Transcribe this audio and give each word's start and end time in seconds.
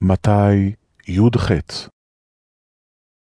מתי 0.00 0.72
י"ח 1.08 1.50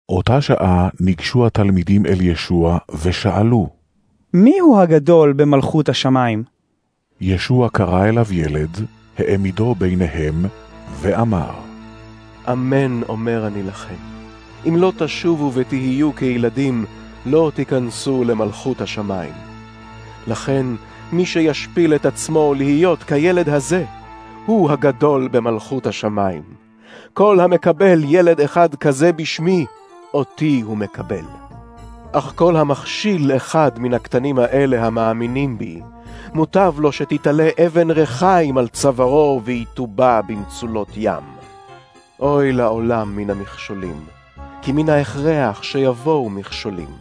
אותה 0.10 0.42
שעה 0.42 0.90
ניגשו 1.00 1.46
התלמידים 1.46 2.06
אל 2.06 2.22
ישוע 2.22 2.78
ושאלו. 3.04 3.70
מי 4.34 4.60
הוא 4.60 4.80
הגדול 4.80 5.34
במלכות 5.34 5.90
השמיים? 5.90 6.44
ישוע 7.22 7.70
קרא 7.70 8.06
אליו 8.06 8.34
ילד, 8.34 8.70
העמידו 9.18 9.76
ביניהם, 9.76 10.46
ואמר, 11.02 11.52
אמן 12.52 13.04
אומר 13.04 13.48
אני 13.48 13.64
לכם, 13.64 13.96
אם 14.68 14.76
לא 14.78 14.94
תשובו 14.98 15.52
ותהיו 15.54 16.16
כילדים, 16.16 16.86
לא 17.26 17.52
תיכנסו 17.56 18.24
למלכות 18.24 18.82
השמיים. 18.82 19.34
לכן, 20.28 20.66
מי 21.12 21.26
שישפיל 21.26 21.96
את 21.96 22.06
עצמו 22.06 22.54
להיות 22.54 23.04
כילד 23.04 23.50
הזה, 23.50 23.86
הוא 24.46 24.72
הגדול 24.72 25.28
במלכות 25.28 25.88
השמיים. 25.88 26.44
כל 27.14 27.40
המקבל 27.40 28.02
ילד 28.04 28.42
אחד 28.42 28.76
כזה 28.76 29.12
בשמי, 29.12 29.66
אותי 30.14 30.62
הוא 30.66 30.78
מקבל. 30.78 31.26
אך 32.12 32.34
כל 32.36 32.56
המכשיל 32.56 33.36
אחד 33.36 33.72
מן 33.78 33.94
הקטנים 33.94 34.40
האלה 34.40 34.86
המאמינים 34.86 35.58
בי, 35.58 35.82
מוטב 36.34 36.74
לו 36.78 36.92
שתתעלה 36.92 37.50
אבן 37.66 37.92
רחיים 37.92 38.58
על 38.58 38.68
צווארו 38.68 39.42
ויטובע 39.44 40.22
במצולות 40.22 40.90
ים. 40.96 41.24
אוי 42.20 42.52
לעולם 42.52 43.16
מן 43.16 43.30
המכשולים, 43.30 44.06
כי 44.62 44.72
מן 44.72 44.90
ההכרח 44.90 45.64
שיבואו 45.64 46.30
מכשולים. 46.30 46.92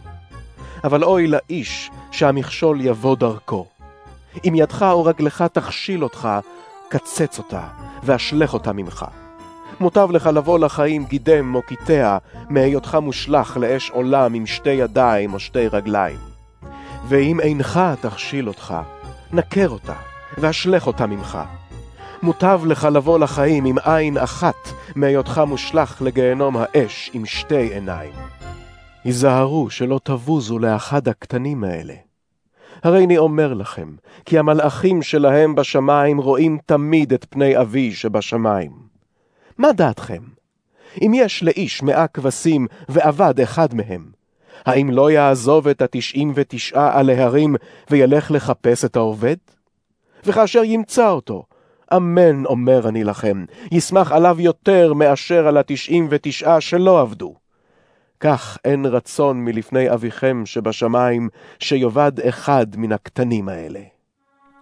אבל 0.83 1.03
אוי 1.03 1.27
לאיש 1.27 1.91
שהמכשול 2.11 2.81
יבוא 2.81 3.15
דרכו. 3.15 3.65
אם 4.47 4.53
ידך 4.55 4.85
או 4.91 5.05
רגלך 5.05 5.41
תכשיל 5.41 6.03
אותך, 6.03 6.29
קצץ 6.89 7.37
אותה, 7.37 7.61
ואשלך 8.03 8.53
אותה 8.53 8.73
ממך. 8.73 9.05
מוטב 9.79 10.11
לך 10.11 10.29
לבוא 10.33 10.59
לחיים 10.59 11.05
גידם 11.05 11.55
או 11.55 11.61
קיטע, 11.61 12.17
מהיותך 12.49 12.97
מושלך 13.01 13.57
לאש 13.57 13.89
עולם 13.89 14.33
עם 14.33 14.45
שתי 14.45 14.69
ידיים 14.69 15.33
או 15.33 15.39
שתי 15.39 15.67
רגליים. 15.67 16.19
ואם 17.07 17.39
אינך 17.39 17.79
תכשיל 18.01 18.47
אותך, 18.47 18.75
נקר 19.33 19.69
אותה, 19.69 19.93
ואשלך 20.37 20.87
אותה 20.87 21.07
ממך. 21.07 21.37
מוטב 22.23 22.61
לך 22.65 22.87
לבוא 22.91 23.19
לחיים 23.19 23.65
עם 23.65 23.77
עין 23.83 24.17
אחת, 24.17 24.69
מהיותך 24.95 25.41
מושלך 25.47 26.01
לגיהנום 26.01 26.55
האש 26.59 27.11
עם 27.13 27.25
שתי 27.25 27.73
עיניים. 27.73 28.13
היזהרו 29.03 29.69
שלא 29.69 29.99
תבוזו 30.03 30.59
לאחד 30.59 31.07
הקטנים 31.07 31.63
האלה. 31.63 32.04
הרי 32.83 33.05
אני 33.05 33.17
אומר 33.17 33.53
לכם, 33.53 33.95
כי 34.25 34.39
המלאכים 34.39 35.01
שלהם 35.01 35.55
בשמיים 35.55 36.17
רואים 36.17 36.57
תמיד 36.65 37.13
את 37.13 37.25
פני 37.29 37.61
אבי 37.61 37.91
שבשמיים. 37.91 38.71
מה 39.57 39.71
דעתכם? 39.71 40.23
אם 41.01 41.11
יש 41.15 41.43
לאיש 41.43 41.83
מאה 41.83 42.07
כבשים 42.07 42.67
ועבד 42.89 43.39
אחד 43.39 43.73
מהם, 43.73 44.05
האם 44.65 44.89
לא 44.89 45.11
יעזוב 45.11 45.67
את 45.67 45.81
התשעים 45.81 46.31
ותשעה 46.35 46.99
על 46.99 47.09
ההרים 47.09 47.55
וילך 47.89 48.31
לחפש 48.31 48.85
את 48.85 48.95
העובד? 48.95 49.35
וכאשר 50.25 50.63
ימצא 50.63 51.09
אותו, 51.09 51.43
אמן 51.95 52.45
אומר 52.45 52.89
אני 52.89 53.03
לכם, 53.03 53.45
ישמח 53.71 54.11
עליו 54.11 54.41
יותר 54.41 54.93
מאשר 54.93 55.47
על 55.47 55.57
התשעים 55.57 56.07
ותשעה 56.09 56.61
שלא 56.61 57.01
עבדו. 57.01 57.35
כך 58.19 58.57
אין 58.65 58.85
רצון 58.85 59.45
מלפני 59.45 59.93
אביכם 59.93 60.45
שבשמיים, 60.45 61.29
שיאבד 61.59 62.19
אחד 62.19 62.65
מן 62.77 62.91
הקטנים 62.91 63.49
האלה. 63.49 63.79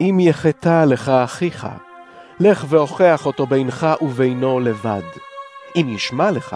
אם 0.02 0.18
יחטא 0.20 0.86
לך 0.86 1.10
אחיך, 1.10 1.68
לך 2.40 2.66
והוכח 2.70 3.26
אותו 3.26 3.48
בינך 3.48 3.88
ובינו 4.02 4.60
לבד. 4.60 5.02
אם 5.76 5.90
ישמע 5.90 6.32
לך, 6.32 6.56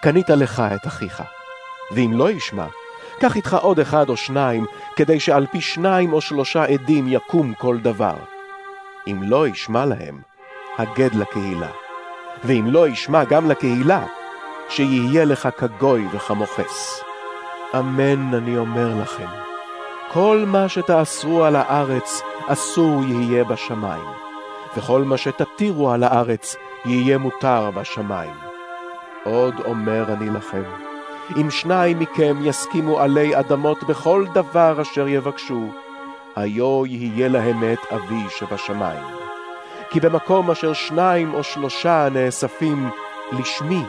קנית 0.00 0.30
לך 0.30 0.62
את 0.74 0.86
אחיך. 0.86 1.22
ואם 1.92 2.12
לא 2.14 2.30
ישמע, 2.30 2.66
קח 3.20 3.36
איתך 3.36 3.54
עוד 3.54 3.80
אחד 3.80 4.08
או 4.08 4.16
שניים, 4.16 4.66
כדי 4.96 5.20
שעל 5.20 5.46
פי 5.46 5.60
שניים 5.60 6.12
או 6.12 6.20
שלושה 6.20 6.64
עדים 6.64 7.08
יקום 7.08 7.54
כל 7.54 7.78
דבר. 7.78 8.16
אם 9.06 9.22
לא 9.22 9.48
ישמע 9.48 9.84
להם, 9.84 10.20
הגד 10.78 11.14
לקהילה. 11.14 11.70
ואם 12.44 12.64
לא 12.66 12.88
ישמע 12.88 13.24
גם 13.24 13.50
לקהילה, 13.50 14.06
שיהיה 14.70 15.24
לך 15.24 15.48
כגוי 15.58 16.06
וכמוכס. 16.12 17.04
אמן 17.78 18.34
אני 18.34 18.58
אומר 18.58 19.02
לכם, 19.02 19.26
כל 20.12 20.44
מה 20.46 20.68
שתאסרו 20.68 21.44
על 21.44 21.56
הארץ, 21.56 22.22
אסור 22.46 23.04
יהיה 23.04 23.44
בשמיים, 23.44 24.06
וכל 24.76 25.02
מה 25.02 25.16
שתתירו 25.16 25.90
על 25.90 26.02
הארץ, 26.02 26.56
יהיה 26.84 27.18
מותר 27.18 27.70
בשמיים. 27.74 28.34
עוד 29.24 29.54
אומר 29.64 30.04
אני 30.12 30.30
לכם, 30.30 30.62
אם 31.36 31.50
שניים 31.50 31.98
מכם 31.98 32.36
יסכימו 32.42 33.00
עלי 33.00 33.38
אדמות 33.38 33.82
בכל 33.82 34.24
דבר 34.34 34.82
אשר 34.82 35.08
יבקשו, 35.08 35.68
היו 36.36 36.86
יהיה 36.86 37.28
להם 37.28 37.72
את 37.72 37.92
אבי 37.92 38.24
שבשמיים. 38.38 39.04
כי 39.90 40.00
במקום 40.00 40.50
אשר 40.50 40.72
שניים 40.72 41.34
או 41.34 41.44
שלושה 41.44 42.08
נאספים 42.12 42.90
לשמי, 43.32 43.82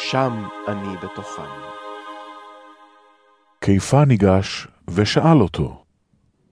שם 0.00 0.42
אני 0.68 0.96
בתוכם. 1.02 1.42
כיפה 3.60 4.04
ניגש 4.04 4.68
ושאל 4.90 5.40
אותו. 5.40 5.82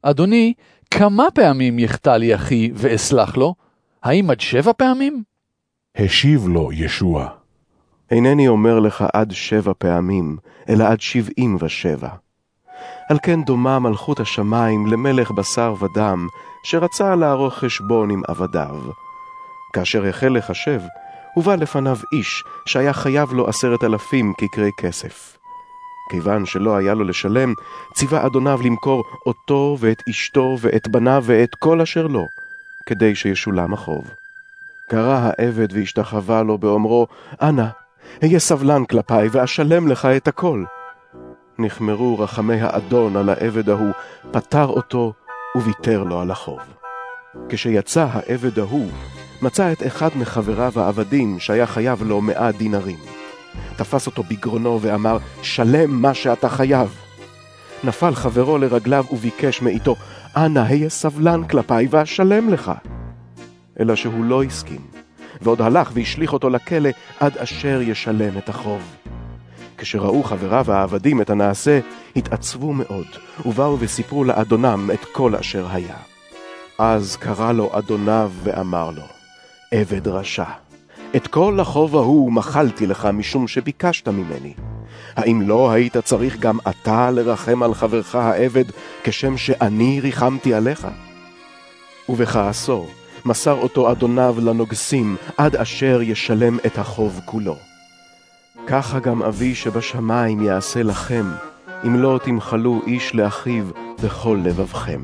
אדוני, 0.03 0.53
כמה 0.91 1.25
פעמים 1.35 1.79
יחטא 1.79 2.11
לי 2.11 2.35
אחי 2.35 2.71
ואסלח 2.75 3.37
לו? 3.37 3.55
האם 4.03 4.31
עד 4.31 4.41
שבע 4.41 4.73
פעמים? 4.77 5.23
השיב 5.97 6.49
לו 6.49 6.73
ישוע. 6.73 7.29
אינני 8.11 8.49
אומר 8.49 8.81
לך 8.81 9.05
עד 9.13 9.33
שבע 9.33 9.73
פעמים, 9.79 10.37
אלא 10.69 10.85
עד 10.85 11.01
שבעים 11.01 11.57
ושבע. 11.61 12.09
על 13.11 13.19
כן 13.23 13.43
דומה 13.43 13.79
מלכות 13.79 14.21
השמיים 14.21 14.87
למלך 14.87 15.31
בשר 15.31 15.75
ודם, 15.81 16.29
שרצה 16.65 17.15
לערוך 17.15 17.55
חשבון 17.55 18.11
עם 18.11 18.23
עבדיו. 18.29 18.77
כאשר 19.73 20.07
החל 20.07 20.29
לחשב, 20.29 20.81
הובא 21.37 21.55
לפניו 21.55 21.97
איש 22.13 22.45
שהיה 22.67 22.93
חייב 22.93 23.33
לו 23.33 23.49
עשרת 23.49 23.85
אלפים 23.85 24.33
כקרי 24.39 24.71
כסף. 24.81 25.39
כיוון 26.11 26.47
שלא 26.47 26.77
היה 26.77 26.95
לו 26.95 27.05
לשלם, 27.05 27.55
ציווה 27.95 28.27
אדוניו 28.27 28.61
למכור 28.65 29.05
אותו 29.27 29.77
ואת 29.81 30.03
אשתו 30.09 30.57
ואת 30.61 30.89
בניו 30.89 31.23
ואת 31.27 31.55
כל 31.55 31.81
אשר 31.81 32.07
לו, 32.07 32.27
כדי 32.87 33.15
שישולם 33.15 33.75
החוב. 33.75 34.11
קרא 34.91 35.19
העבד 35.23 35.73
והשתחווה 35.73 36.43
לו 36.43 36.59
באומרו, 36.59 37.07
אנא, 37.43 37.67
אהיה 38.23 38.39
סבלן 38.39 38.85
כלפיי 38.85 39.29
ואשלם 39.33 39.89
לך 39.89 40.05
את 40.05 40.29
הכל. 40.29 40.65
נחמרו 41.59 42.19
רחמי 42.19 42.61
האדון 42.61 43.17
על 43.17 43.29
העבד 43.29 43.69
ההוא, 43.71 43.93
פטר 44.31 44.67
אותו 44.67 45.13
וויתר 45.57 46.03
לו 46.03 46.21
על 46.21 46.31
החוב. 46.31 46.61
כשיצא 47.49 48.07
העבד 48.13 48.59
ההוא, 48.59 48.91
מצא 49.43 49.73
את 49.73 49.87
אחד 49.87 50.09
מחבריו 50.17 50.73
העבדים 50.77 51.39
שהיה 51.39 51.67
חייב 51.67 52.03
לו 52.03 52.21
מאה 52.21 52.53
דינרים. 52.53 52.99
תפס 53.77 54.07
אותו 54.07 54.23
בגרונו 54.23 54.79
ואמר, 54.83 55.19
שלם 55.43 56.03
מה 56.03 56.15
שאתה 56.15 56.49
חייב. 56.49 56.95
נפל 57.85 58.15
חברו 58.15 58.59
לרגליו 58.59 59.05
וביקש 59.13 59.63
מאיתו, 59.63 59.97
אנא 60.37 60.61
היה 60.61 60.89
סבלן 60.89 61.45
כלפיי 61.45 61.87
ואשלם 61.91 62.49
לך. 62.49 62.73
אלא 63.81 63.97
שהוא 63.97 64.25
לא 64.25 64.43
הסכים, 64.43 64.81
ועוד 65.41 65.63
הלך 65.63 65.91
והשליך 65.95 66.33
אותו 66.33 66.51
לכלא 66.51 66.91
עד 67.21 67.39
אשר 67.39 67.81
ישלם 67.83 68.39
את 68.39 68.49
החוב. 68.49 68.83
כשראו 69.79 70.23
חבריו 70.23 70.73
העבדים 70.73 71.21
את 71.21 71.31
הנעשה, 71.31 71.81
התעצבו 72.17 72.73
מאוד, 72.73 73.07
ובאו 73.47 73.77
וסיפרו 73.81 74.25
לאדונם 74.25 74.91
את 74.95 75.05
כל 75.13 75.35
אשר 75.35 75.67
היה. 75.71 75.97
אז 76.79 77.17
קרא 77.17 77.53
לו 77.53 77.71
אדוניו 77.73 78.31
ואמר 78.43 78.91
לו, 78.91 79.03
עבד 79.73 80.09
רשע, 80.09 80.45
את 81.17 81.27
כל 81.27 81.61
החוב 81.61 81.97
ההוא 81.97 82.33
מחלתי 82.33 82.87
לך 82.87 83.09
משום 83.13 83.49
שביקשת 83.49 84.09
ממני. 84.09 84.55
האם 85.17 85.43
לא 85.43 85.71
היית 85.71 85.97
צריך 85.97 86.39
גם 86.39 86.59
אתה 86.69 87.11
לרחם 87.11 87.63
על 87.63 87.75
חברך 87.75 88.15
העבד, 88.15 88.65
כשם 89.05 89.37
שאני 89.37 90.01
ריחמתי 90.01 90.55
עליך? 90.55 90.89
ובכעסו 92.09 92.87
מסר 93.25 93.53
אותו 93.53 93.93
אדוניו 93.93 94.37
לנוגסים, 94.43 95.17
עד 95.37 95.57
אשר 95.57 96.01
ישלם 96.03 96.59
את 96.67 96.79
החוב 96.79 97.21
כולו. 97.25 97.57
ככה 98.67 98.99
גם 98.99 99.23
אבי 99.23 99.55
שבשמיים 99.55 100.43
יעשה 100.43 100.83
לכם, 100.83 101.25
אם 101.87 101.97
לא 101.97 102.21
תמחלו 102.25 102.83
איש 102.87 103.15
לאחיו 103.15 103.65
בכל 104.03 104.39
לבבכם. 104.45 105.01